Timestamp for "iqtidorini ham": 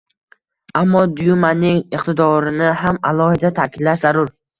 1.97-2.97